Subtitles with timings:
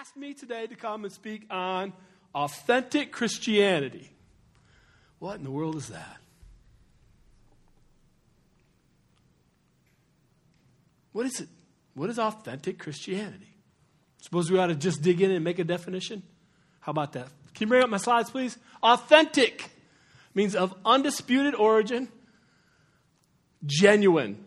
[0.00, 1.92] asked me today to come and speak on
[2.34, 4.10] authentic Christianity.
[5.18, 6.16] What in the world is that?
[11.12, 11.48] What is it?
[11.94, 13.56] What is authentic Christianity?
[14.20, 16.22] Suppose we ought to just dig in and make a definition?
[16.80, 17.28] How about that?
[17.54, 18.58] Can you bring up my slides, please?
[18.82, 19.70] Authentic
[20.34, 22.08] means of undisputed origin,
[23.64, 24.44] genuine.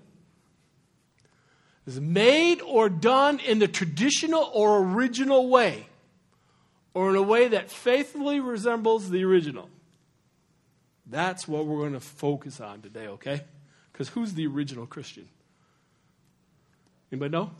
[1.87, 5.87] Is made or done in the traditional or original way,
[6.93, 9.69] or in a way that faithfully resembles the original.
[11.05, 13.41] That's what we're going to focus on today, okay?
[13.93, 15.29] Because who's the original Christian?
[17.09, 17.51] Anybody know?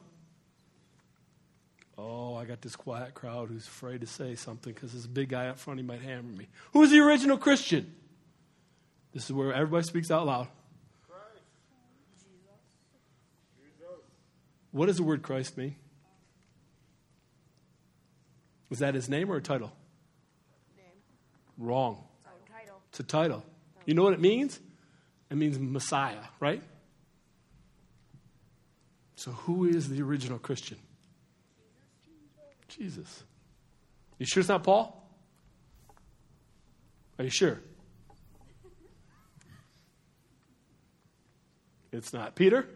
[1.98, 5.48] Oh, I got this quiet crowd who's afraid to say something because this big guy
[5.48, 6.48] up front, he might hammer me.
[6.74, 7.96] Who's the original Christian?
[9.14, 10.50] This is where everybody speaks out loud.
[14.72, 15.76] What does the word Christ mean?
[18.70, 19.72] Is that his name or a title?
[20.76, 20.86] Name.
[21.58, 22.04] Wrong.
[22.26, 22.82] Oh, title.
[22.90, 23.44] It's a title.
[23.86, 24.60] You know what it means?
[25.30, 26.62] It means Messiah, right?
[29.16, 30.78] So, who is the original Christian?
[32.68, 33.24] Jesus.
[34.20, 35.10] You sure it's not Paul?
[37.18, 37.60] Are you sure?
[41.92, 42.68] It's not Peter?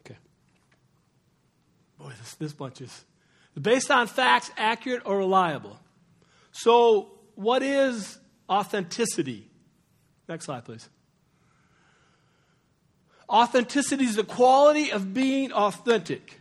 [0.00, 0.16] Okay.
[1.98, 3.04] Boy, this, this bunch is
[3.60, 5.78] based on facts, accurate or reliable.
[6.52, 9.48] So, what is authenticity?
[10.28, 10.88] Next slide, please.
[13.28, 16.40] Authenticity is the quality of being authentic.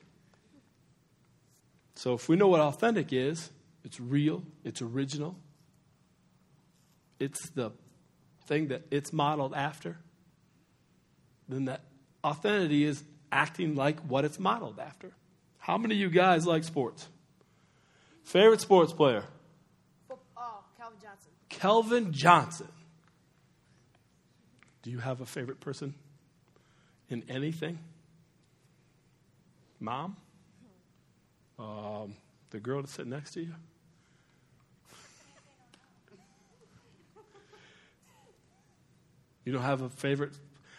[1.95, 3.49] So, if we know what authentic is,
[3.83, 5.37] it's real, it's original,
[7.19, 7.71] it's the
[8.45, 9.97] thing that it's modeled after,
[11.49, 11.81] then that
[12.23, 15.11] authenticity is acting like what it's modeled after.
[15.67, 17.09] How many of you guys like sports?
[18.23, 19.25] Favorite sports player?
[20.09, 21.31] Oh, Calvin Johnson.
[21.49, 22.67] Kelvin Johnson.
[24.81, 25.93] Do you have a favorite person
[27.09, 27.79] in anything?
[29.81, 30.15] Mom?
[31.59, 32.15] Um,
[32.51, 33.53] the girl that's sitting next to you?
[39.43, 40.31] You don't have a favorite?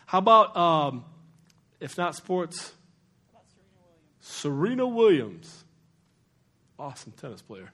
[0.06, 1.04] How about, um,
[1.78, 2.72] if not sports?
[4.31, 5.65] Serena Williams.
[6.78, 7.72] Awesome tennis player.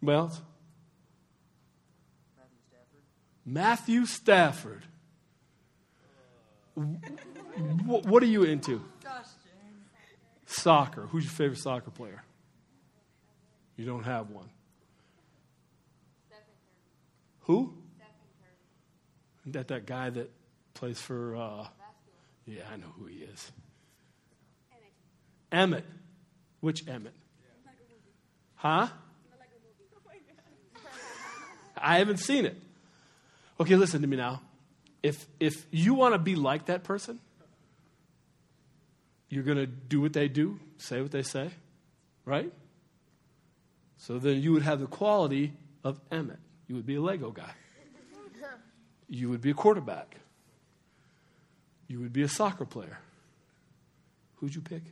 [0.00, 0.32] Well,
[3.44, 4.84] Matthew Stafford.
[6.76, 8.80] Wh- What are you into?
[10.46, 11.02] Soccer.
[11.08, 12.22] Who's your favorite soccer player?
[13.76, 14.48] You don't have one.
[17.40, 17.74] Who?
[19.40, 20.30] Isn't that that guy that
[20.74, 21.34] plays for?
[21.36, 21.66] Uh,
[22.46, 23.50] yeah, I know who he is.
[25.52, 25.84] Emmett.
[26.60, 27.12] Which Emmett?
[28.56, 28.88] Huh?
[31.76, 32.56] I haven't seen it.
[33.60, 34.40] Okay, listen to me now.
[35.02, 37.18] If if you want to be like that person,
[39.28, 41.50] you're going to do what they do, say what they say,
[42.24, 42.52] right?
[43.98, 45.52] So then you would have the quality
[45.82, 46.38] of Emmett.
[46.68, 47.50] You would be a Lego guy.
[49.08, 50.16] You would be a quarterback.
[51.88, 52.98] You would be a soccer player.
[54.36, 54.82] Who'd you pick?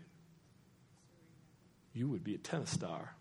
[1.93, 3.15] You would be a tennis star.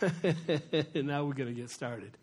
[0.00, 2.16] And now we're going to get started.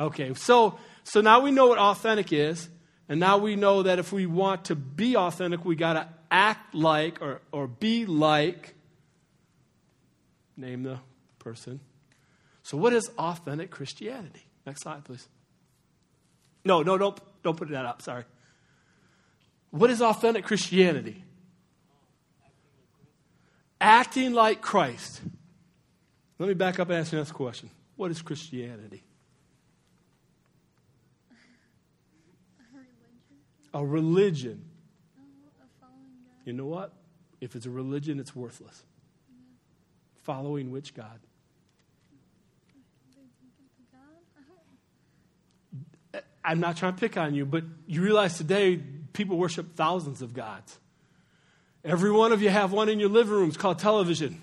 [0.00, 2.68] Okay, so so now we know what authentic is,
[3.08, 6.74] and now we know that if we want to be authentic, we got to act
[6.74, 8.74] like or or be like
[10.56, 10.98] name the
[11.38, 11.80] person.
[12.62, 14.42] So what is authentic Christianity?
[14.66, 15.26] Next slide, please.
[16.64, 18.24] No, no, don't don't put that up, sorry.
[19.70, 21.24] What is authentic Christianity?
[23.80, 25.20] Acting like Christ.
[26.38, 27.70] Let me back up and ask you this question.
[27.96, 29.02] What is Christianity?
[33.74, 34.64] A religion.
[36.44, 36.92] You know what?
[37.40, 38.82] If it's a religion, it's worthless.
[40.24, 41.20] Following which God?
[46.44, 48.80] I'm not trying to pick on you, but you realize today
[49.12, 50.78] people worship thousands of gods.
[51.88, 54.42] Every one of you have one in your living rooms called television.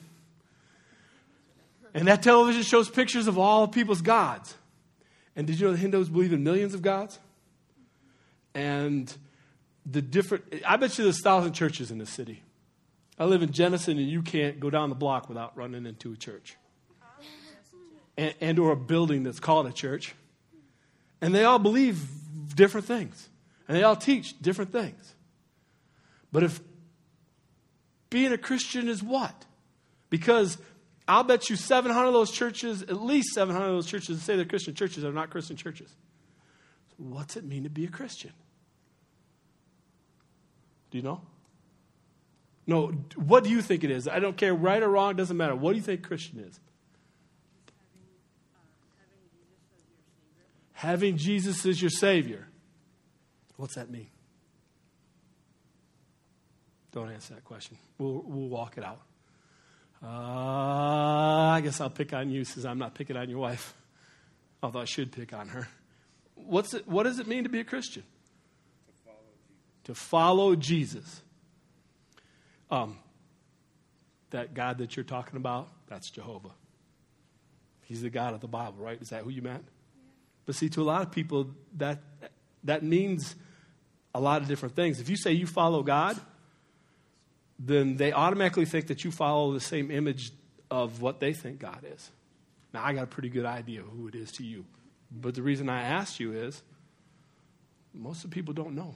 [1.93, 4.55] And that television shows pictures of all people's gods.
[5.35, 7.19] And did you know the Hindus believe in millions of gods?
[8.55, 9.13] And
[9.85, 12.41] the different, I bet you there's a thousand churches in the city.
[13.19, 16.15] I live in Jenison, and you can't go down the block without running into a
[16.15, 16.55] church.
[18.17, 20.15] And, and or a building that's called a church.
[21.21, 22.07] And they all believe
[22.55, 23.29] different things.
[23.67, 25.13] And they all teach different things.
[26.31, 26.59] But if
[28.09, 29.45] being a Christian is what?
[30.09, 30.57] Because
[31.07, 34.35] I'll bet you 700 of those churches, at least 700 of those churches that say
[34.35, 35.95] they're Christian churches are not Christian churches.
[36.89, 38.31] So what's it mean to be a Christian?
[40.91, 41.21] Do you know?
[42.67, 44.07] No, what do you think it is?
[44.07, 45.55] I don't care, right or wrong, doesn't matter.
[45.55, 46.59] What do you think Christian is?
[50.73, 52.47] Having Jesus as your Savior.
[53.57, 54.07] What's that mean?
[56.95, 57.77] Don't answer that question.
[57.97, 59.01] We'll, we'll walk it out.
[60.01, 63.73] Uh, I guess I'll pick on you since I'm not picking on your wife,
[64.63, 65.67] although I should pick on her.
[66.35, 68.03] What's it, what does it mean to be a Christian?
[69.83, 71.21] To follow Jesus.
[72.71, 72.97] Um,
[74.29, 76.51] that God that you're talking about, that's Jehovah.
[77.83, 79.01] He's the God of the Bible, right?
[79.01, 79.65] Is that who you meant?
[80.45, 81.99] But see, to a lot of people, that,
[82.63, 83.35] that means
[84.13, 85.01] a lot of different things.
[85.01, 86.17] If you say you follow God,
[87.57, 90.31] then they automatically think that you follow the same image
[90.69, 92.11] of what they think God is.
[92.73, 94.65] Now, I got a pretty good idea who it is to you.
[95.11, 96.61] But the reason I asked you is
[97.93, 98.95] most of the people don't know.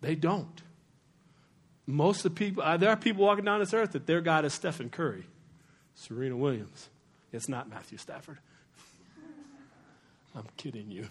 [0.00, 0.62] They don't.
[1.86, 4.44] Most of the people, uh, there are people walking down this earth that their God
[4.44, 5.24] is Stephen Curry,
[5.94, 6.88] Serena Williams.
[7.32, 8.38] It's not Matthew Stafford.
[10.34, 11.08] I'm kidding you.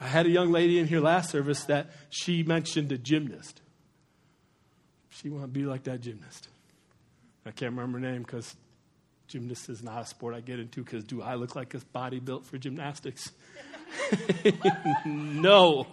[0.00, 3.62] I had a young lady in here last service that she mentioned a gymnast.
[5.08, 6.48] She wanted to be like that gymnast.
[7.46, 8.54] I can't remember her name because
[9.28, 12.20] gymnast is not a sport I get into because do I look like a body
[12.20, 13.32] built for gymnastics?
[15.06, 15.86] no.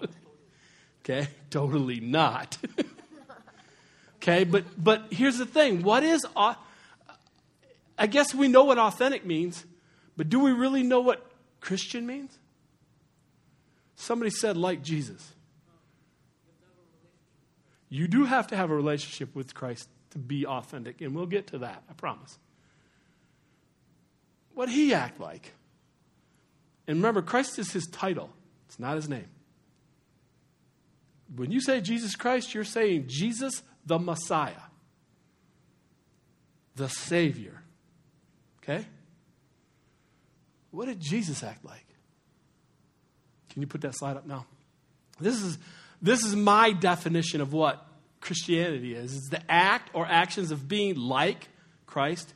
[1.01, 2.57] Okay, totally not.
[4.17, 5.83] okay, but but here's the thing.
[5.83, 9.63] What is I guess we know what authentic means,
[10.17, 11.25] but do we really know what
[11.61, 12.38] Christian means?
[13.95, 15.34] Somebody said, like Jesus.
[17.90, 21.48] You do have to have a relationship with Christ to be authentic, and we'll get
[21.48, 22.38] to that, I promise.
[24.54, 25.54] What he act like?
[26.88, 28.30] And remember, Christ is his title,
[28.68, 29.28] it's not his name.
[31.36, 34.54] When you say Jesus Christ, you're saying Jesus the Messiah,
[36.75, 37.62] the Savior.
[38.62, 38.86] Okay?
[40.72, 41.86] What did Jesus act like?
[43.53, 44.47] Can you put that slide up now?
[45.19, 45.59] This is,
[46.01, 47.85] this is my definition of what
[48.19, 49.15] Christianity is.
[49.15, 51.50] It's the act or actions of being like
[51.85, 52.33] Christ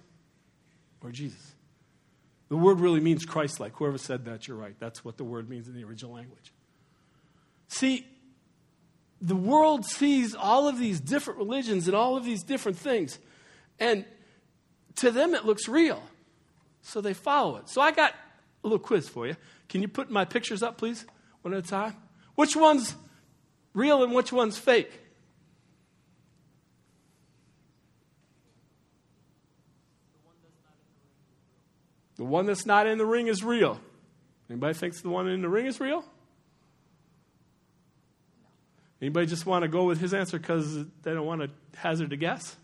[1.01, 1.55] or Jesus.
[2.49, 3.73] The word really means Christ like.
[3.77, 4.75] Whoever said that, you're right.
[4.79, 6.53] That's what the word means in the original language.
[7.67, 8.05] See,
[9.19, 13.17] the world sees all of these different religions and all of these different things,
[13.79, 14.05] and
[14.97, 16.01] to them it looks real.
[16.83, 17.69] So they follow it.
[17.69, 18.13] So I got
[18.67, 19.35] a little quiz for you.
[19.69, 21.05] Can you put my pictures up, please,
[21.41, 21.95] one at a time?
[22.35, 22.95] Which one's
[23.73, 24.91] real and which one's fake?
[32.17, 33.79] The one that's not in the ring is real.
[34.49, 36.03] Anybody thinks the one in the ring is real?
[39.01, 42.17] Anybody just want to go with his answer because they don't want to hazard a
[42.17, 42.55] guess?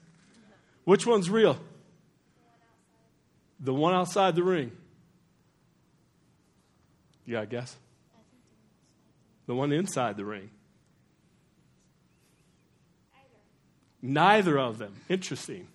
[0.85, 1.59] Which one's real?
[3.59, 4.71] The one outside the ring.
[7.25, 7.75] You got a guess?
[9.45, 10.49] The one inside the ring.
[14.01, 14.93] Neither of them.
[15.07, 15.67] Interesting.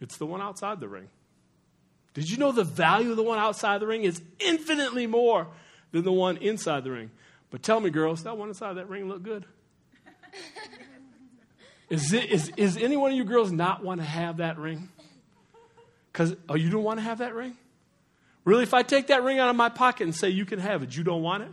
[0.00, 1.08] It's the one outside the ring.
[2.14, 5.46] Did you know the value of the one outside the ring is infinitely more
[5.92, 7.10] than the one inside the ring?
[7.50, 9.46] But tell me, girls, that one inside that ring look good?
[11.88, 14.90] is, it, is, is any one of you girls not want to have that ring?
[16.12, 17.56] Because, oh, you don't want to have that ring?
[18.44, 20.82] Really, if I take that ring out of my pocket and say, you can have
[20.82, 21.52] it, you don't want it?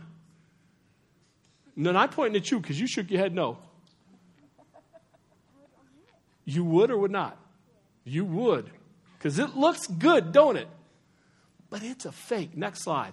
[1.76, 3.58] No, I'm pointing at you because you shook your head no.
[6.44, 7.38] You would or would not?
[8.04, 8.70] You would.
[9.16, 10.68] Because it looks good, don't it?
[11.68, 12.56] But it's a fake.
[12.56, 13.12] Next slide.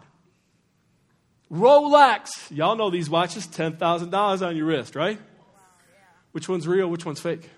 [1.51, 2.29] Rolex.
[2.49, 5.19] Y'all know these watches, $10,000 on your wrist, right?
[6.31, 6.87] Which one's real?
[6.87, 7.49] Which one's fake?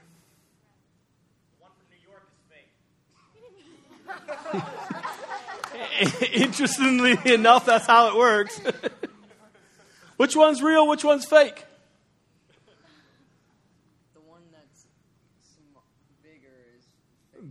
[6.34, 8.60] Interestingly enough, that's how it works.
[10.18, 10.88] which one's real?
[10.88, 11.66] Which one's fake?
[14.14, 14.86] The one that's
[16.24, 16.86] bigger is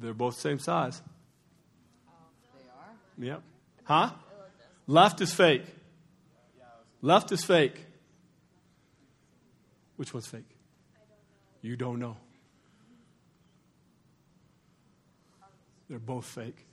[0.00, 1.02] They're both same size.
[2.08, 2.12] Oh,
[3.18, 3.32] they are.
[3.32, 3.42] Yep.
[3.84, 4.10] Huh?
[4.86, 5.64] Left is fake.
[7.02, 7.84] Left is fake.
[9.96, 10.48] Which one's fake?
[11.60, 12.16] You don't know.
[15.88, 16.67] They're both fake.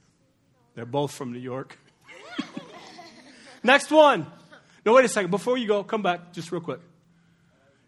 [0.76, 1.78] They're both from New York.
[3.64, 4.28] Next one.
[4.86, 5.32] No, wait a second.
[5.32, 6.80] Before you go, come back just real quick.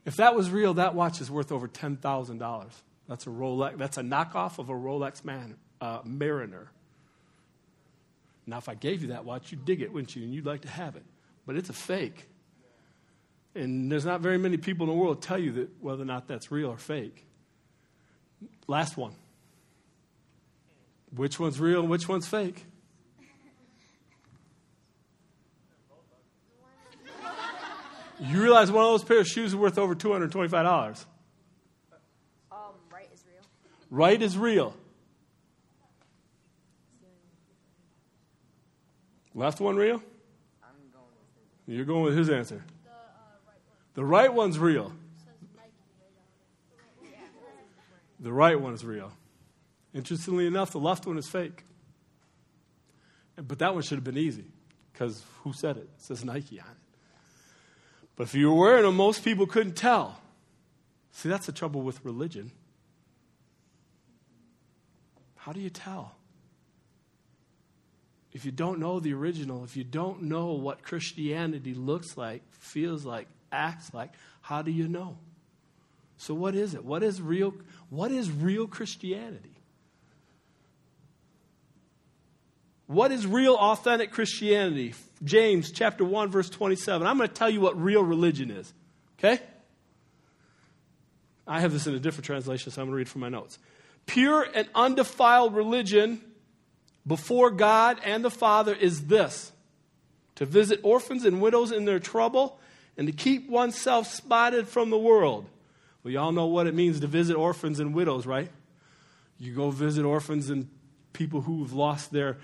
[0.06, 2.66] If that was real, that watch is worth over $10,000.
[3.08, 3.78] That's a Rolex.
[3.78, 6.72] That's a knockoff of a Rolex man, uh, Mariner.
[8.48, 10.24] Now, if I gave you that watch, you'd dig it, wouldn't you?
[10.24, 11.04] And you'd like to have it.
[11.46, 12.28] But it's a fake.
[13.54, 16.28] And there's not very many people in the world tell you that whether or not
[16.28, 17.26] that's real or fake.
[18.68, 19.14] Last one.
[21.14, 22.66] Which one's real and which one's fake?
[28.20, 31.06] You realize one of those pair of shoes is worth over $225.
[32.52, 32.58] Um,
[32.92, 33.44] right is real.
[33.92, 34.76] Right is real.
[39.36, 40.02] Left one real?
[40.64, 41.72] I'm going with it.
[41.72, 42.64] You're going with his answer.
[43.94, 44.92] The right one's real.
[48.20, 49.12] The right one is real.
[49.94, 51.64] Interestingly enough, the left one is fake.
[53.36, 54.46] But that one should have been easy
[54.92, 55.84] because who said it?
[55.84, 56.87] It says Nike on it.
[58.18, 60.20] But if you were wearing them, most people couldn't tell.
[61.12, 62.52] See, that's the trouble with religion.
[65.36, 66.16] How do you tell?
[68.34, 73.06] If you don't know the original, if you don't know what Christianity looks like, feels
[73.06, 75.18] like, acts like, how do you know?
[76.18, 76.84] So what is it?
[76.84, 77.54] What is real
[77.90, 79.56] what is real Christianity?
[82.88, 84.94] What is real authentic Christianity?
[85.24, 87.08] James chapter 1 verse 27.
[87.08, 88.74] I'm going to tell you what real religion is.
[89.20, 89.42] Okay?
[91.48, 93.58] I have this in a different translation, so I'm going to read from my notes.
[94.06, 96.22] Pure and undefiled religion
[97.06, 99.52] before God and the Father is this
[100.36, 102.60] to visit orphans and widows in their trouble
[102.98, 105.48] and to keep oneself spotted from the world.
[106.04, 108.50] Well, y'all know what it means to visit orphans and widows, right?
[109.40, 110.70] You go visit orphans and
[111.14, 112.38] people who've lost their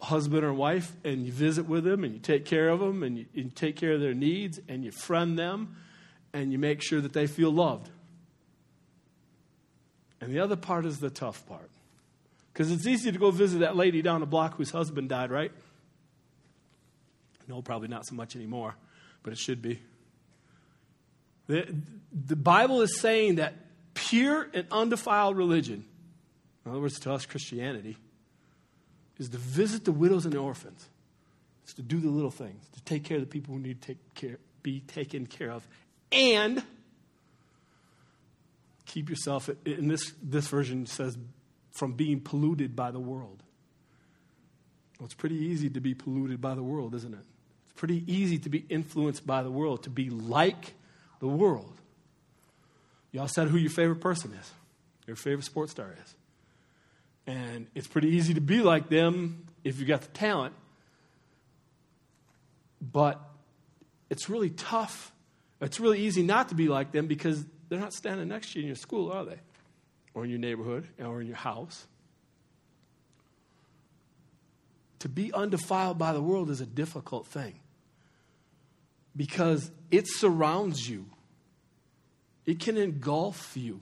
[0.00, 3.18] husband or wife, and you visit with them and you take care of them and
[3.18, 5.76] you, you take care of their needs and you friend them
[6.32, 7.88] and you make sure that they feel loved.
[10.20, 11.70] And the other part is the tough part.
[12.52, 15.52] Because it's easy to go visit that lady down the block whose husband died, right?
[17.48, 18.74] No, probably not so much anymore,
[19.22, 19.80] but it should be.
[21.48, 21.74] The,
[22.12, 23.54] the Bible is saying that
[23.94, 25.84] pure and undefiled religion,
[26.64, 27.96] in other words, to us, Christianity,
[29.18, 30.88] is to visit the widows and the orphans.
[31.64, 33.88] It's to do the little things, to take care of the people who need to
[33.88, 35.66] take care, be taken care of,
[36.12, 36.62] and
[38.84, 41.18] keep yourself, in this, this version says,
[41.72, 43.42] from being polluted by the world.
[44.98, 47.24] Well, it's pretty easy to be polluted by the world, isn't it?
[47.64, 50.74] It's pretty easy to be influenced by the world, to be like
[51.20, 51.72] the world.
[53.12, 54.50] Y'all said who your favorite person is,
[55.06, 56.14] your favorite sports star is.
[57.26, 60.54] And it's pretty easy to be like them if you've got the talent.
[62.80, 63.20] But
[64.10, 65.12] it's really tough.
[65.60, 68.62] It's really easy not to be like them because they're not standing next to you
[68.62, 69.38] in your school, are they?
[70.14, 71.86] Or in your neighborhood, or in your house.
[75.00, 77.58] To be undefiled by the world is a difficult thing
[79.14, 81.06] because it surrounds you,
[82.44, 83.80] it can engulf you.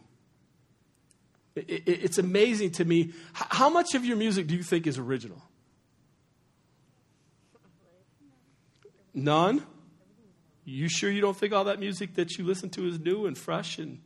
[1.56, 3.12] It's amazing to me.
[3.32, 5.40] How much of your music do you think is original?
[9.14, 9.64] None?
[10.64, 13.38] You sure you don't think all that music that you listen to is new and
[13.38, 14.00] fresh and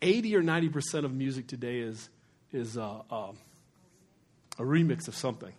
[0.00, 2.08] 80 or 90% of music today is,
[2.52, 3.32] is uh, uh,
[4.58, 5.52] a remix of something.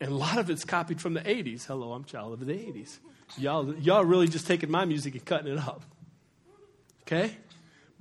[0.00, 1.66] And a lot of it's copied from the 80s.
[1.66, 2.98] Hello, I'm child of the 80s.
[3.36, 5.82] Y'all, y'all really just taking my music and cutting it up.
[7.02, 7.36] Okay?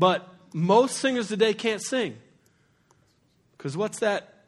[0.01, 2.17] But most singers today can't sing.
[3.55, 4.45] Because what's that?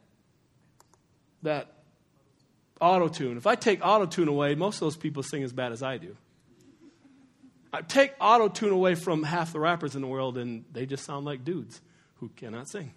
[1.43, 1.71] That
[2.81, 3.37] auto tune.
[3.37, 5.99] If I take auto tune away, most of those people sing as bad as I
[5.99, 6.17] do.
[7.71, 11.05] I take auto tune away from half the rappers in the world, and they just
[11.05, 11.81] sound like dudes
[12.15, 12.91] who cannot sing.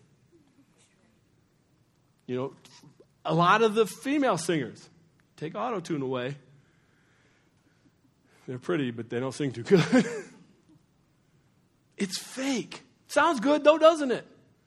[2.27, 2.55] You know,
[3.23, 4.89] a lot of the female singers
[5.37, 6.37] take auto tune away.
[8.49, 10.07] They're pretty, but they don't sing too good.
[11.97, 12.83] it's fake.
[13.09, 14.27] Sounds good, though, doesn't it?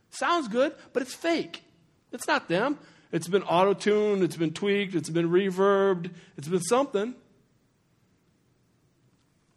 [0.09, 1.63] Sounds good, but it's fake.
[2.11, 2.77] It's not them.
[3.11, 7.15] It's been auto tuned, it's been tweaked, it's been reverbed, it's been something.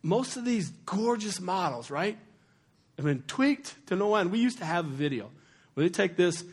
[0.03, 2.19] Most of these gorgeous models, right,
[2.97, 4.33] have been tweaked to no end.
[4.33, 5.31] We used to have a video
[5.75, 6.45] where they take this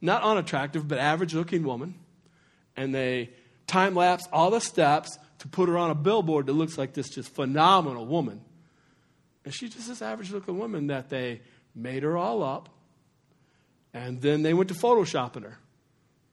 [0.00, 1.94] not unattractive, but average looking woman,
[2.76, 3.30] and they
[3.66, 7.10] time lapse all the steps to put her on a billboard that looks like this
[7.10, 8.40] just phenomenal woman.
[9.48, 11.40] And she's just this average looking woman that they
[11.74, 12.68] made her all up.
[13.94, 15.56] And then they went to photoshopping her,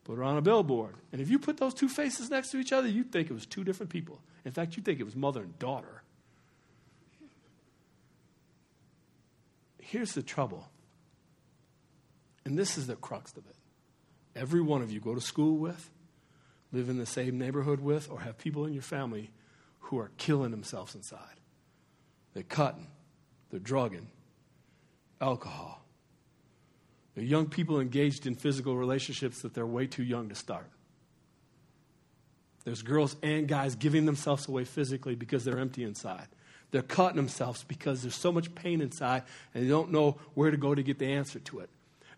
[0.03, 0.95] put her on a billboard.
[1.13, 3.45] And if you put those two faces next to each other, you'd think it was
[3.45, 4.19] two different people.
[4.43, 6.03] In fact, you'd think it was mother and daughter.
[9.79, 10.67] Here's the trouble,
[12.43, 13.55] and this is the crux of it.
[14.36, 15.89] Every one of you go to school with,
[16.74, 19.31] live in the same neighborhood with, or have people in your family
[19.79, 21.39] who are killing themselves inside.
[22.34, 22.88] They're cutting,
[23.49, 24.07] they're drugging,
[25.21, 25.81] alcohol.
[27.15, 30.67] They're young people engaged in physical relationships that they're way too young to start.
[32.65, 36.27] There's girls and guys giving themselves away physically because they're empty inside.
[36.71, 39.23] They're cutting themselves because there's so much pain inside
[39.53, 41.69] and they don't know where to go to get the answer to it.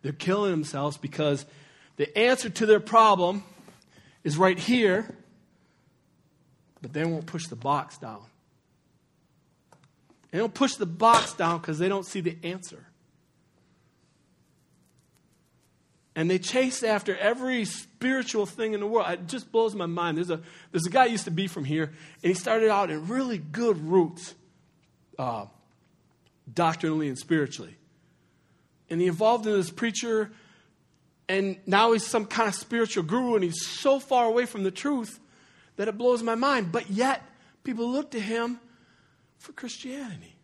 [0.02, 1.46] They're killing themselves because
[1.98, 3.44] the answer to their problem
[4.24, 5.14] is right here,
[6.82, 8.24] but they won't push the box down.
[10.32, 12.86] They don't push the box down because they don't see the answer.
[16.16, 19.08] And they chase after every spiritual thing in the world.
[19.10, 20.18] It just blows my mind.
[20.18, 20.42] There's a,
[20.72, 23.78] there's a guy used to be from here, and he started out in really good
[23.88, 24.34] roots,
[25.20, 25.46] uh,
[26.52, 27.78] doctrinally and spiritually.
[28.90, 30.32] And he evolved into this preacher,
[31.30, 34.72] and now he's some kind of spiritual guru, and he's so far away from the
[34.72, 35.20] truth
[35.76, 36.72] that it blows my mind.
[36.72, 37.22] But yet,
[37.64, 38.60] people look to him
[39.38, 40.36] for Christianity.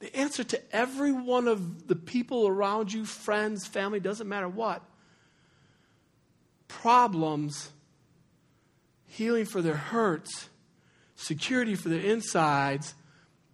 [0.00, 4.82] The answer to every one of the people around you, friends, family, doesn't matter what,
[6.68, 7.70] problems,
[9.06, 10.48] healing for their hurts,
[11.16, 12.94] security for their insides,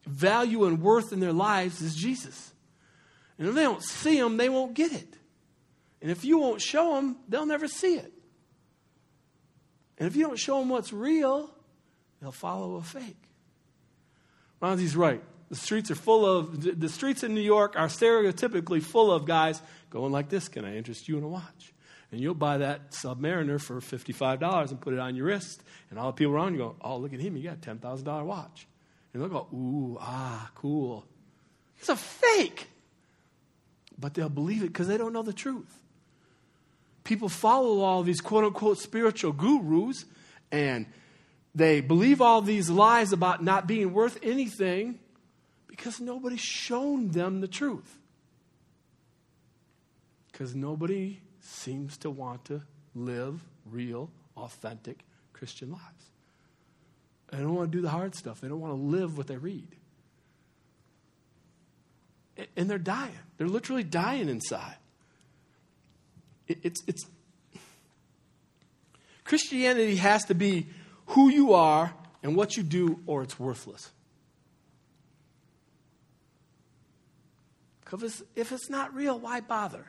[0.06, 2.52] value and worth in their lives is Jesus.
[3.38, 5.16] And if they don't see him, they won't get it.
[6.00, 8.12] And if you won't show them, they'll never see it.
[9.98, 11.50] And if you don't show them what's real,
[12.20, 13.25] they'll follow a fake.
[14.66, 15.22] Ronzi's right.
[15.48, 19.62] The streets are full of, the streets in New York are stereotypically full of guys
[19.90, 21.72] going like this Can I interest you in a watch?
[22.10, 25.62] And you'll buy that Submariner for $55 and put it on your wrist.
[25.90, 27.36] And all the people around you go, Oh, look at him.
[27.36, 28.66] You got a $10,000 watch.
[29.12, 31.04] And they'll go, Ooh, ah, cool.
[31.78, 32.68] It's a fake.
[33.98, 35.80] But they'll believe it because they don't know the truth.
[37.04, 40.06] People follow all these quote unquote spiritual gurus
[40.50, 40.86] and
[41.56, 44.98] they believe all these lies about not being worth anything
[45.66, 47.98] because nobody's shown them the truth.
[50.30, 52.60] Because nobody seems to want to
[52.94, 54.98] live real, authentic
[55.32, 56.10] Christian lives.
[57.32, 58.42] They don't want to do the hard stuff.
[58.42, 59.68] They don't want to live what they read.
[62.54, 63.16] And they're dying.
[63.38, 64.76] They're literally dying inside.
[66.48, 67.06] It's, it's
[69.24, 70.66] Christianity has to be
[71.06, 73.90] who you are and what you do, or it's worthless.
[77.84, 79.86] Because if it's not real, why bother?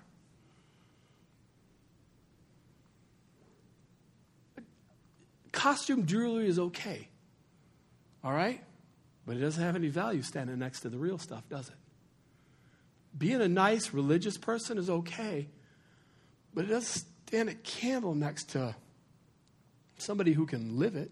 [5.52, 7.08] Costume jewelry is okay,
[8.24, 8.64] all right?
[9.26, 11.76] But it doesn't have any value standing next to the real stuff, does it?
[13.18, 15.50] Being a nice religious person is okay,
[16.54, 18.76] but it doesn't stand a candle next to
[19.98, 21.12] somebody who can live it.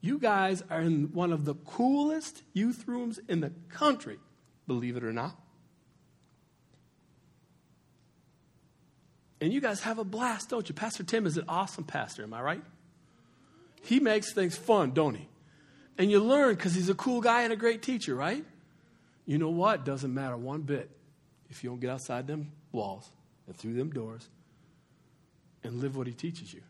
[0.00, 4.18] You guys are in one of the coolest youth rooms in the country,
[4.66, 5.36] believe it or not.
[9.40, 10.74] And you guys have a blast, don't you?
[10.74, 12.62] Pastor Tim is an awesome pastor, am I right?
[13.82, 15.28] He makes things fun, don't he?
[15.98, 18.44] And you learn because he's a cool guy and a great teacher, right?
[19.24, 19.84] You know what?
[19.84, 20.90] Doesn't matter one bit
[21.50, 23.10] if you don't get outside them walls
[23.46, 24.28] and through them doors
[25.62, 26.62] and live what he teaches you.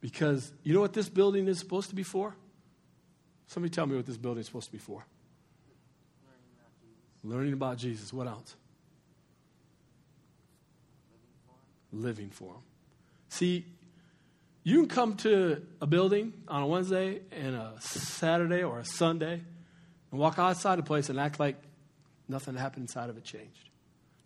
[0.00, 2.34] Because you know what this building is supposed to be for?
[3.46, 5.04] Somebody tell me what this building is supposed to be for.
[7.22, 8.12] Learning about Jesus.
[8.12, 8.56] What else?
[11.92, 12.62] living for Him.
[13.28, 13.64] See,
[14.62, 19.40] you can come to a building on a Wednesday and a Saturday or a Sunday
[20.10, 21.56] and walk outside the place and act like
[22.28, 23.70] nothing happened inside of it changed.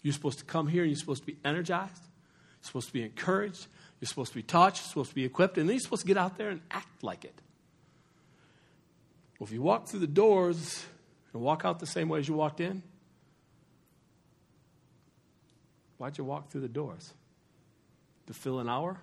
[0.02, 2.02] You're supposed to come here and you're supposed to be energized.
[2.02, 3.66] You're supposed to be encouraged.
[4.04, 4.76] You're supposed to be taught.
[4.76, 5.56] You're supposed to be equipped.
[5.56, 7.40] And then you're supposed to get out there and act like it.
[9.38, 10.84] Well, if you walk through the doors
[11.32, 12.82] and walk out the same way as you walked in,
[15.96, 17.14] why'd you walk through the doors?
[18.26, 18.98] to fill an hour?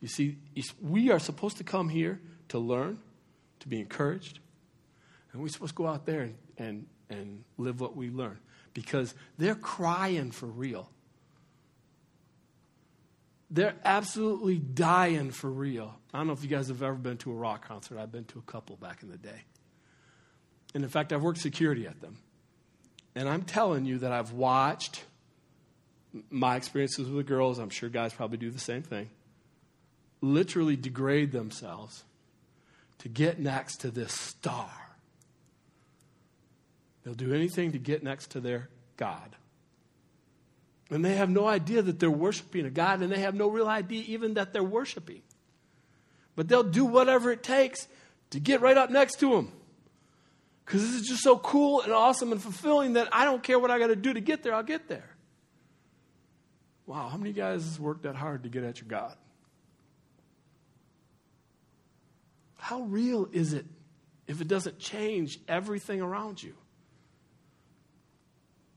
[0.00, 0.36] You see,
[0.80, 2.98] we are supposed to come here to learn,
[3.60, 4.40] to be encouraged,
[5.32, 8.38] and we're supposed to go out there and, and, and live what we learn
[8.74, 10.90] because they're crying for real.
[13.52, 15.94] They're absolutely dying for real.
[16.12, 17.98] I don't know if you guys have ever been to a rock concert.
[17.98, 19.42] I've been to a couple back in the day.
[20.74, 22.16] And in fact, I've worked security at them.
[23.14, 25.04] And I'm telling you that I've watched
[26.30, 29.10] my experiences with the girls, I'm sure guys probably do the same thing,
[30.22, 32.04] literally degrade themselves
[32.98, 34.82] to get next to this star
[37.02, 39.36] They'll do anything to get next to their God.
[40.92, 43.66] And they have no idea that they're worshiping a God, and they have no real
[43.66, 45.22] idea even that they're worshiping.
[46.36, 47.88] But they'll do whatever it takes
[48.30, 49.50] to get right up next to Him.
[50.66, 53.70] Because this is just so cool and awesome and fulfilling that I don't care what
[53.70, 55.08] I got to do to get there, I'll get there.
[56.84, 59.16] Wow, how many guys work that hard to get at your God?
[62.58, 63.64] How real is it
[64.26, 66.54] if it doesn't change everything around you?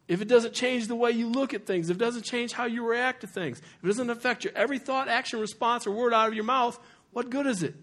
[0.08, 2.66] If it doesn't change the way you look at things, if it doesn't change how
[2.66, 6.14] you react to things, if it doesn't affect your every thought, action, response, or word
[6.14, 6.80] out of your mouth,
[7.12, 7.76] what good is it?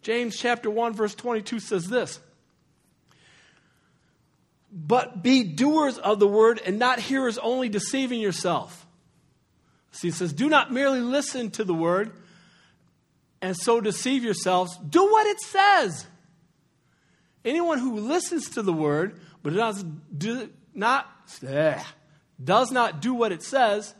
[0.00, 2.20] James chapter 1 verse 22 says this.
[4.72, 8.86] But be doers of the word and not hearers only deceiving yourself.
[9.90, 12.12] See, it says, do not merely listen to the word
[13.42, 14.78] and so deceive yourselves.
[14.78, 16.06] Do what it says.
[17.44, 19.84] Anyone who listens to the word but does
[20.16, 21.06] do not
[21.46, 21.82] eh,
[22.42, 23.94] does not do what it says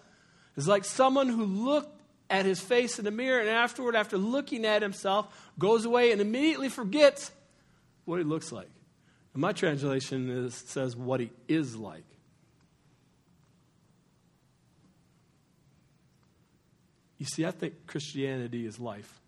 [0.56, 2.00] is like someone who looked
[2.32, 6.20] at his face in the mirror and afterward, after looking at himself, goes away and
[6.20, 7.30] immediately forgets
[8.06, 8.70] what he looks like.
[9.35, 12.04] And my translation is, says what he is like.
[17.18, 19.20] You see, I think Christianity is life.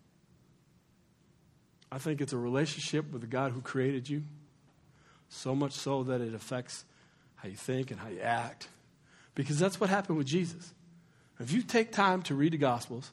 [1.92, 4.24] I think it's a relationship with the God who created you,
[5.28, 6.84] so much so that it affects
[7.44, 8.68] how you think and how you act.
[9.34, 10.72] Because that's what happened with Jesus.
[11.38, 13.12] If you take time to read the Gospels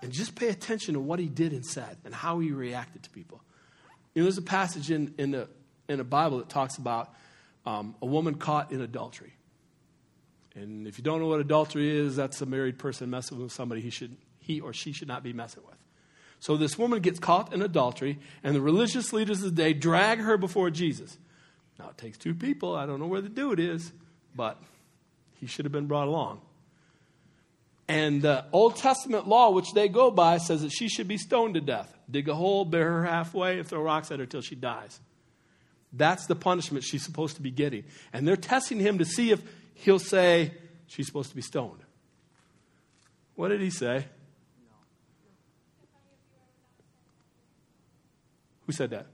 [0.00, 3.10] and just pay attention to what he did and said and how he reacted to
[3.10, 3.42] people.
[4.14, 5.48] You know, there's a passage in, in, the,
[5.86, 7.12] in the Bible that talks about
[7.66, 9.34] um, a woman caught in adultery.
[10.54, 13.82] And if you don't know what adultery is, that's a married person messing with somebody
[13.82, 15.76] he, should, he or she should not be messing with.
[16.40, 20.20] So this woman gets caught in adultery, and the religious leaders of the day drag
[20.20, 21.18] her before Jesus.
[21.82, 22.76] Now, it takes two people.
[22.76, 23.90] I don't know where the dude is,
[24.36, 24.56] but
[25.40, 26.40] he should have been brought along.
[27.88, 31.54] And the Old Testament law, which they go by, says that she should be stoned
[31.54, 31.92] to death.
[32.08, 35.00] Dig a hole, bury her halfway, and throw rocks at her till she dies.
[35.92, 37.82] That's the punishment she's supposed to be getting.
[38.12, 39.42] And they're testing him to see if
[39.74, 40.54] he'll say
[40.86, 41.80] she's supposed to be stoned.
[43.34, 44.06] What did he say?
[48.66, 49.06] Who said that?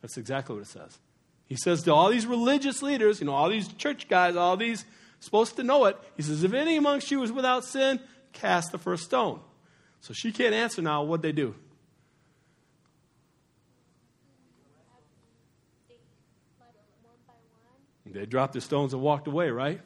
[0.00, 0.98] That's exactly what it says.
[1.46, 4.84] He says to all these religious leaders, you know, all these church guys, all these
[5.18, 5.96] supposed to know it.
[6.16, 8.00] He says, If any amongst you is without sin,
[8.32, 9.40] cast the first stone.
[10.00, 11.02] So she can't answer now.
[11.02, 11.54] What'd they do?
[18.12, 19.80] They dropped their stones and walked away, right?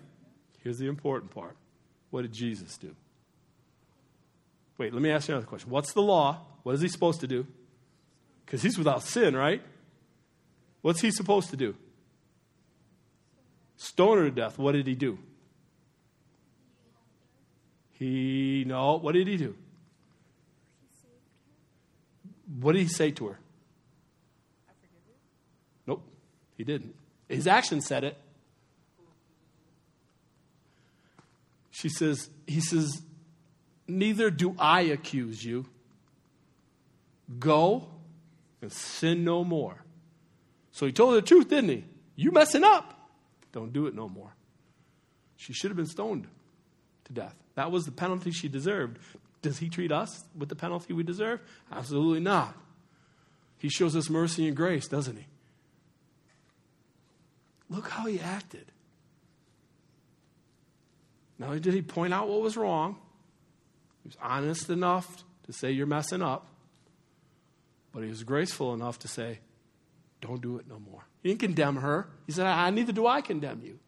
[0.62, 1.56] Here's the important part.
[2.10, 2.94] What did Jesus do?
[4.78, 5.70] Wait, let me ask you another question.
[5.70, 6.40] What's the law?
[6.62, 7.46] What is he supposed to do?
[8.44, 9.62] Because he's without sin, right?
[10.84, 11.74] What's he supposed to do?
[13.78, 14.58] Stone her to death.
[14.58, 15.18] What did he do?
[17.92, 19.54] He, no, what did he do?
[22.60, 23.38] What did he say to her?
[25.86, 26.02] Nope,
[26.58, 26.94] he didn't.
[27.30, 28.18] His action said it.
[31.70, 33.00] She says, he says,
[33.88, 35.64] Neither do I accuse you.
[37.38, 37.88] Go
[38.60, 39.83] and sin no more.
[40.74, 41.84] So he told her the truth, didn't he?
[42.16, 43.08] You messing up.
[43.52, 44.34] Don't do it no more.
[45.36, 46.26] She should have been stoned
[47.04, 47.36] to death.
[47.54, 48.98] That was the penalty she deserved.
[49.40, 51.40] Does he treat us with the penalty we deserve?
[51.70, 52.56] Absolutely not.
[53.58, 55.26] He shows us mercy and grace, doesn't he?
[57.70, 58.66] Look how he acted.
[61.38, 62.96] Not only did he point out what was wrong,
[64.02, 66.48] he was honest enough to say, You're messing up.
[67.92, 69.38] But he was graceful enough to say,
[70.26, 71.04] Don't do it no more.
[71.22, 72.08] He didn't condemn her.
[72.26, 73.78] He said, I, Neither do I condemn you.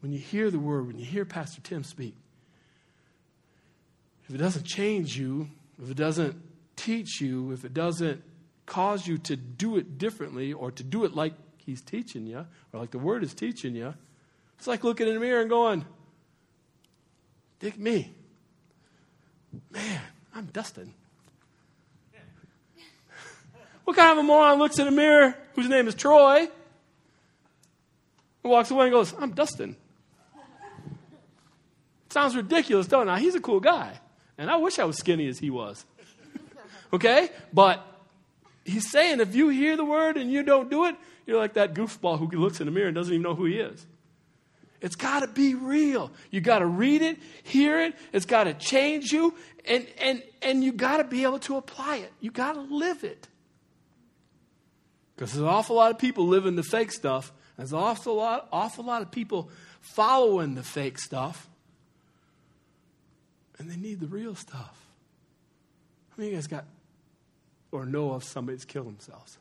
[0.00, 2.16] When you hear the word, when you hear Pastor Tim speak,
[4.28, 5.48] if it doesn't change you,
[5.80, 6.34] if it doesn't
[6.74, 8.24] teach you, if it doesn't
[8.66, 12.80] cause you to do it differently or to do it like he's teaching you or
[12.80, 13.94] like the word is teaching you,
[14.58, 15.84] it's like looking in the mirror and going,
[17.60, 18.12] Dig me.
[19.70, 20.00] Man,
[20.34, 20.92] I'm Dustin.
[23.86, 26.50] What kind of a moron looks in a mirror whose name is Troy and
[28.42, 29.76] walks away and goes, I'm Dustin?
[32.08, 33.18] Sounds ridiculous, don't it?
[33.20, 34.00] He's a cool guy.
[34.38, 35.84] And I wish I was skinny as he was.
[36.92, 37.30] okay?
[37.52, 37.80] But
[38.64, 41.72] he's saying if you hear the word and you don't do it, you're like that
[41.72, 43.86] goofball who looks in the mirror and doesn't even know who he is.
[44.80, 46.10] It's got to be real.
[46.32, 47.94] You got to read it, hear it.
[48.12, 51.98] It's got to change you, and and and you got to be able to apply
[51.98, 52.12] it.
[52.20, 53.28] You got to live it.
[55.16, 57.32] Because there's an awful lot of people living the fake stuff.
[57.56, 59.50] There's an awful lot, awful lot of people
[59.80, 61.48] following the fake stuff.
[63.58, 64.86] And they need the real stuff.
[66.10, 66.64] How many of you guys got
[67.72, 69.38] or know of somebody that's killed themselves?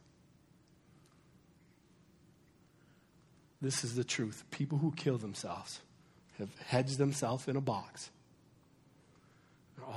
[3.61, 4.45] This is the truth.
[4.51, 5.81] People who kill themselves
[6.37, 8.11] have hedged themselves in a box.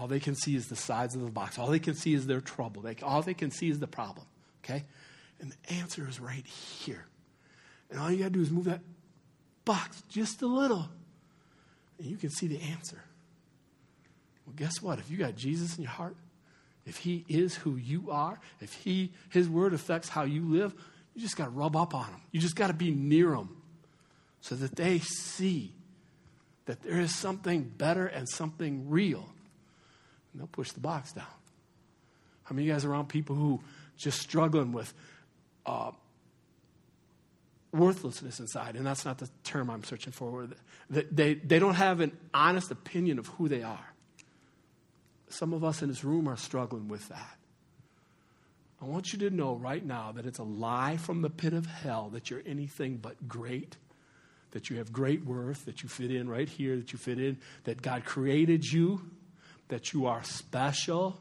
[0.01, 1.59] All they can see is the sides of the box.
[1.59, 2.83] All they can see is their trouble.
[2.83, 4.27] They, all they can see is the problem.
[4.65, 4.85] Okay?
[5.41, 7.07] And the answer is right here.
[7.91, 8.81] And all you got to do is move that
[9.65, 10.89] box just a little,
[11.99, 13.03] and you can see the answer.
[14.47, 14.99] Well, guess what?
[14.99, 16.17] If you got Jesus in your heart,
[16.87, 20.75] if He is who you are, if He His word affects how you live,
[21.15, 22.21] you just got to rub up on Him.
[22.33, 23.51] You just got to be near Him,
[24.41, 25.73] so that they see
[26.65, 29.29] that there is something better and something real,
[30.33, 31.27] and they'll push the box down.
[32.45, 33.61] How many of you guys are around people who
[33.99, 34.95] just struggling with
[35.69, 35.91] uh,
[37.73, 40.49] worthlessness inside, and that's not the term I'm searching for.
[40.89, 43.93] They, they don't have an honest opinion of who they are.
[45.29, 47.37] Some of us in this room are struggling with that.
[48.81, 51.67] I want you to know right now that it's a lie from the pit of
[51.67, 53.77] hell that you're anything but great,
[54.53, 57.39] that you have great worth, that you fit in right here, that you fit in,
[57.65, 59.03] that God created you,
[59.69, 61.21] that you are special,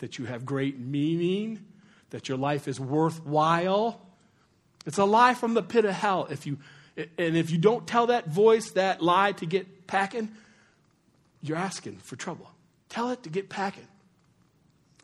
[0.00, 1.64] that you have great meaning,
[2.10, 4.00] that your life is worthwhile
[4.88, 6.26] it's a lie from the pit of hell.
[6.30, 6.56] If you,
[6.96, 10.30] and if you don't tell that voice that lie to get packing,
[11.42, 12.50] you're asking for trouble.
[12.88, 13.86] Tell it to get packing.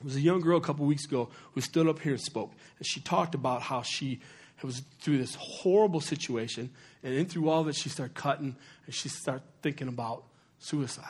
[0.01, 2.53] There was a young girl a couple weeks ago who stood up here and spoke.
[2.79, 4.21] And she talked about how she
[4.63, 6.71] was through this horrible situation.
[7.03, 10.25] And in through all of it, she started cutting and she started thinking about
[10.61, 11.05] suicide.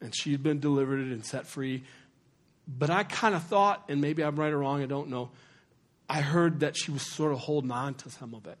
[0.00, 1.84] And she had been delivered and set free.
[2.66, 5.30] But I kind of thought, and maybe I'm right or wrong, I don't know,
[6.08, 8.58] I heard that she was sort of holding on to some of it.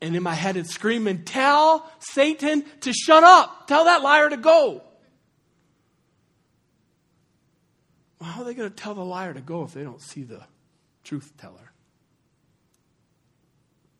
[0.00, 3.68] And in my head, it's screaming, Tell Satan to shut up.
[3.68, 4.82] Tell that liar to go.
[8.18, 10.22] Well, how are they going to tell the liar to go if they don't see
[10.22, 10.42] the
[11.04, 11.72] truth teller?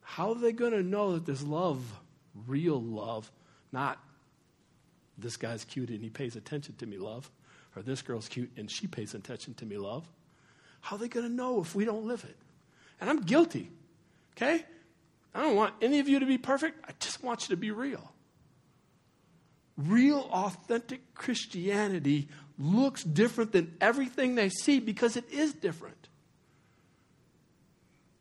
[0.00, 1.82] How are they going to know that there's love,
[2.46, 3.30] real love,
[3.72, 3.98] not
[5.16, 7.30] this guy's cute and he pays attention to me, love,
[7.76, 10.06] or this girl's cute and she pays attention to me, love?
[10.80, 12.36] How are they going to know if we don't live it?
[13.00, 13.70] And I'm guilty.
[14.36, 14.64] Okay?
[15.34, 16.84] I don't want any of you to be perfect.
[16.88, 18.12] I just want you to be real.
[19.76, 26.08] Real, authentic Christianity looks different than everything they see because it is different.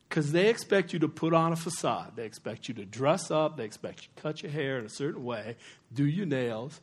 [0.08, 2.16] Because they expect you to put on a facade.
[2.16, 3.58] They expect you to dress up.
[3.58, 5.58] They expect you to cut your hair in a certain way,
[5.94, 6.80] do your nails,